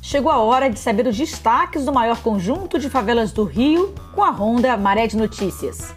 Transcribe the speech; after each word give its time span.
chegou 0.00 0.30
a 0.30 0.38
hora 0.38 0.70
de 0.70 0.78
saber 0.78 1.06
os 1.06 1.16
destaques 1.16 1.84
do 1.84 1.92
maior 1.92 2.20
conjunto 2.22 2.78
de 2.78 2.88
favelas 2.88 3.32
do 3.32 3.44
Rio 3.44 3.94
com 4.14 4.22
a 4.22 4.30
Ronda 4.30 4.76
Maré 4.76 5.06
de 5.06 5.16
Notícias. 5.16 5.94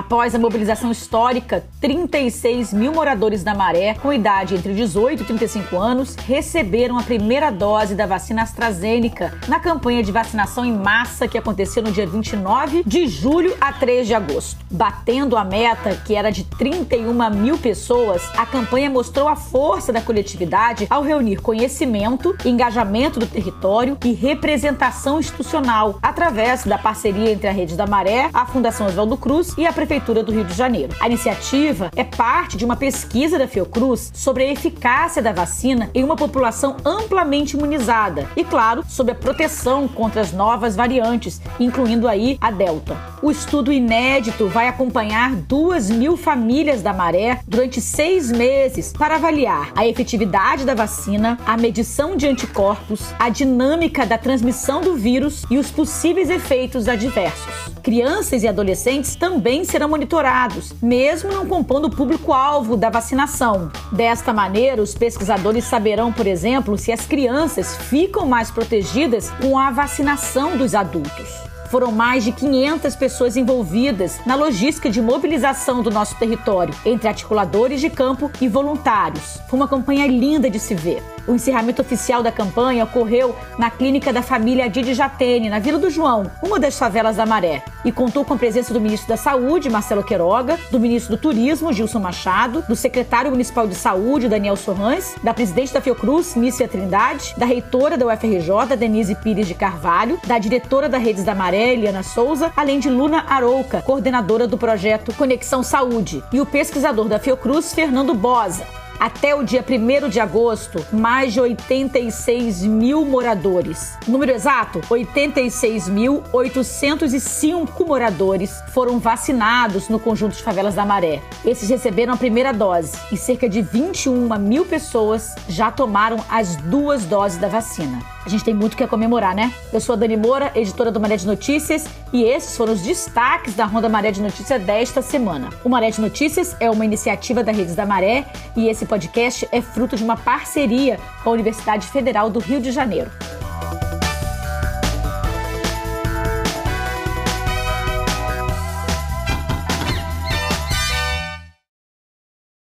Após 0.00 0.34
a 0.34 0.38
mobilização 0.38 0.90
histórica, 0.90 1.62
36 1.78 2.72
mil 2.72 2.90
moradores 2.90 3.44
da 3.44 3.54
Maré, 3.54 3.92
com 3.92 4.10
idade 4.10 4.54
entre 4.54 4.72
18 4.72 5.22
e 5.22 5.26
35 5.26 5.76
anos, 5.76 6.14
receberam 6.14 6.98
a 6.98 7.02
primeira 7.02 7.50
dose 7.50 7.94
da 7.94 8.06
vacina 8.06 8.40
AstraZeneca 8.40 9.38
na 9.46 9.60
campanha 9.60 10.02
de 10.02 10.10
vacinação 10.10 10.64
em 10.64 10.72
massa 10.72 11.28
que 11.28 11.36
aconteceu 11.36 11.82
no 11.82 11.92
dia 11.92 12.06
29 12.06 12.82
de 12.86 13.06
julho 13.08 13.54
a 13.60 13.74
3 13.74 14.06
de 14.06 14.14
agosto. 14.14 14.58
Batendo 14.70 15.36
a 15.36 15.44
meta, 15.44 15.94
que 16.06 16.14
era 16.14 16.32
de 16.32 16.44
31 16.44 17.30
mil 17.36 17.58
pessoas, 17.58 18.22
a 18.38 18.46
campanha 18.46 18.88
mostrou 18.88 19.28
a 19.28 19.36
força 19.36 19.92
da 19.92 20.00
coletividade 20.00 20.86
ao 20.88 21.02
reunir 21.02 21.42
conhecimento, 21.42 22.34
engajamento 22.42 23.20
do 23.20 23.26
território 23.26 23.98
e 24.02 24.14
representação 24.14 25.20
institucional, 25.20 25.98
através 26.00 26.64
da 26.64 26.78
parceria 26.78 27.32
entre 27.32 27.48
a 27.48 27.52
Rede 27.52 27.76
da 27.76 27.86
Maré, 27.86 28.30
a 28.32 28.46
Fundação 28.46 28.86
Oswaldo 28.86 29.18
Cruz 29.18 29.54
e 29.58 29.66
a 29.66 29.72
Prefeitura 29.74 29.89
do 29.98 30.30
Rio 30.30 30.44
de 30.44 30.54
Janeiro. 30.54 30.94
A 31.00 31.08
iniciativa 31.08 31.90
é 31.96 32.04
parte 32.04 32.56
de 32.56 32.64
uma 32.64 32.76
pesquisa 32.76 33.36
da 33.36 33.48
Fiocruz 33.48 34.12
sobre 34.14 34.44
a 34.44 34.52
eficácia 34.52 35.20
da 35.20 35.32
vacina 35.32 35.90
em 35.92 36.04
uma 36.04 36.14
população 36.14 36.76
amplamente 36.84 37.56
imunizada 37.56 38.28
e, 38.36 38.44
claro, 38.44 38.84
sobre 38.88 39.12
a 39.12 39.16
proteção 39.16 39.88
contra 39.88 40.20
as 40.20 40.32
novas 40.32 40.76
variantes, 40.76 41.40
incluindo 41.58 42.06
aí 42.06 42.38
a 42.40 42.52
Delta. 42.52 42.96
O 43.20 43.32
estudo 43.32 43.72
inédito 43.72 44.46
vai 44.46 44.68
acompanhar 44.68 45.34
duas 45.34 45.90
mil 45.90 46.16
famílias 46.16 46.82
da 46.82 46.92
Maré 46.92 47.40
durante 47.46 47.80
seis 47.80 48.30
meses 48.30 48.92
para 48.92 49.16
avaliar 49.16 49.72
a 49.74 49.86
efetividade 49.86 50.64
da 50.64 50.74
vacina, 50.74 51.36
a 51.44 51.56
medição 51.56 52.16
de 52.16 52.28
anticorpos, 52.28 53.12
a 53.18 53.28
dinâmica 53.28 54.06
da 54.06 54.16
transmissão 54.16 54.80
do 54.80 54.94
vírus 54.94 55.44
e 55.50 55.58
os 55.58 55.68
possíveis 55.68 56.30
efeitos 56.30 56.86
adversos. 56.86 57.70
Crianças 57.82 58.42
e 58.42 58.48
adolescentes 58.48 59.16
também 59.16 59.64
serão 59.70 59.88
monitorados, 59.88 60.72
mesmo 60.82 61.32
não 61.32 61.46
compondo 61.46 61.86
o 61.86 61.90
público-alvo 61.90 62.76
da 62.76 62.90
vacinação. 62.90 63.70
Desta 63.92 64.32
maneira, 64.32 64.82
os 64.82 64.94
pesquisadores 64.94 65.64
saberão, 65.64 66.12
por 66.12 66.26
exemplo, 66.26 66.76
se 66.76 66.90
as 66.90 67.06
crianças 67.06 67.76
ficam 67.76 68.26
mais 68.26 68.50
protegidas 68.50 69.30
com 69.40 69.56
a 69.56 69.70
vacinação 69.70 70.56
dos 70.56 70.74
adultos. 70.74 71.50
Foram 71.70 71.92
mais 71.92 72.24
de 72.24 72.32
500 72.32 72.96
pessoas 72.96 73.36
envolvidas 73.36 74.18
na 74.26 74.34
logística 74.34 74.90
de 74.90 75.00
mobilização 75.00 75.84
do 75.84 75.90
nosso 75.90 76.16
território, 76.16 76.74
entre 76.84 77.06
articuladores 77.06 77.80
de 77.80 77.88
campo 77.88 78.28
e 78.40 78.48
voluntários. 78.48 79.38
Foi 79.48 79.56
uma 79.56 79.68
campanha 79.68 80.04
linda 80.08 80.50
de 80.50 80.58
se 80.58 80.74
ver. 80.74 81.00
O 81.28 81.34
encerramento 81.36 81.80
oficial 81.80 82.24
da 82.24 82.32
campanha 82.32 82.82
ocorreu 82.82 83.36
na 83.56 83.70
clínica 83.70 84.12
da 84.12 84.20
família 84.20 84.68
Didi 84.68 84.94
Jatene, 84.94 85.48
na 85.48 85.60
Vila 85.60 85.78
do 85.78 85.90
João, 85.90 86.28
uma 86.42 86.58
das 86.58 86.76
favelas 86.76 87.14
da 87.14 87.24
Maré, 87.24 87.62
e 87.84 87.92
contou 87.92 88.24
com 88.24 88.34
a 88.34 88.36
presença 88.36 88.72
do 88.72 88.80
ministro 88.80 89.08
da 89.08 89.16
Saúde, 89.16 89.70
Marcelo 89.70 90.02
Queiroga, 90.02 90.58
do 90.70 90.80
ministro 90.80 91.16
do 91.16 91.20
Turismo, 91.20 91.72
Gilson 91.72 91.98
Machado, 91.98 92.64
do 92.68 92.76
secretário 92.76 93.30
municipal 93.30 93.66
de 93.66 93.74
Saúde, 93.74 94.28
Daniel 94.28 94.56
Sorrães, 94.56 95.14
da 95.22 95.34
presidente 95.34 95.72
da 95.72 95.80
Fiocruz, 95.80 96.34
Mícia 96.34 96.68
Trindade, 96.68 97.34
da 97.36 97.46
reitora 97.46 97.96
da 97.96 98.06
UFRJ, 98.06 98.76
Denise 98.78 99.14
Pires 99.14 99.46
de 99.46 99.54
Carvalho, 99.54 100.18
da 100.26 100.38
diretora 100.38 100.88
da 100.88 100.98
Redes 100.98 101.24
da 101.24 101.34
Maré, 101.34 101.72
Eliana 101.72 102.02
Souza, 102.02 102.52
além 102.56 102.78
de 102.80 102.90
Luna 102.90 103.24
Arouca, 103.28 103.82
coordenadora 103.82 104.46
do 104.46 104.58
projeto 104.58 105.14
Conexão 105.14 105.62
Saúde, 105.62 106.22
e 106.32 106.40
o 106.40 106.46
pesquisador 106.46 107.08
da 107.08 107.18
Fiocruz, 107.18 107.72
Fernando 107.72 108.14
Bosa. 108.14 108.79
Até 109.00 109.34
o 109.34 109.42
dia 109.42 109.64
1 109.66 110.08
de 110.10 110.20
agosto, 110.20 110.84
mais 110.92 111.32
de 111.32 111.40
86 111.40 112.64
mil 112.64 113.02
moradores. 113.06 113.96
Número 114.06 114.30
exato: 114.30 114.82
86.805 114.90 117.86
moradores 117.86 118.62
foram 118.74 118.98
vacinados 118.98 119.88
no 119.88 119.98
conjunto 119.98 120.36
de 120.36 120.42
favelas 120.42 120.74
da 120.74 120.84
Maré. 120.84 121.22
Esses 121.42 121.70
receberam 121.70 122.12
a 122.12 122.18
primeira 122.18 122.52
dose 122.52 122.92
e 123.10 123.16
cerca 123.16 123.48
de 123.48 123.62
21 123.62 124.38
mil 124.38 124.66
pessoas 124.66 125.34
já 125.48 125.72
tomaram 125.72 126.22
as 126.28 126.56
duas 126.56 127.06
doses 127.06 127.38
da 127.38 127.48
vacina. 127.48 128.19
A 128.24 128.28
gente 128.28 128.44
tem 128.44 128.52
muito 128.52 128.76
que 128.76 128.86
comemorar, 128.86 129.34
né? 129.34 129.52
Eu 129.72 129.80
sou 129.80 129.94
a 129.94 129.96
Dani 129.96 130.16
Moura, 130.16 130.52
editora 130.54 130.90
do 130.90 131.00
Maré 131.00 131.16
de 131.16 131.26
Notícias, 131.26 131.86
e 132.12 132.22
esses 132.22 132.56
foram 132.56 132.74
os 132.74 132.82
destaques 132.82 133.54
da 133.54 133.64
Ronda 133.64 133.88
Maré 133.88 134.10
de 134.10 134.20
Notícias 134.20 134.62
desta 134.62 135.00
semana. 135.00 135.48
O 135.64 135.68
Maré 135.68 135.90
de 135.90 136.00
Notícias 136.00 136.54
é 136.60 136.70
uma 136.70 136.84
iniciativa 136.84 137.42
da 137.42 137.50
Redes 137.50 137.74
da 137.74 137.86
Maré 137.86 138.26
e 138.54 138.68
esse 138.68 138.84
podcast 138.84 139.48
é 139.50 139.62
fruto 139.62 139.96
de 139.96 140.04
uma 140.04 140.16
parceria 140.16 140.98
com 141.22 141.30
a 141.30 141.32
Universidade 141.32 141.86
Federal 141.86 142.28
do 142.28 142.40
Rio 142.40 142.60
de 142.60 142.70
Janeiro. 142.70 143.10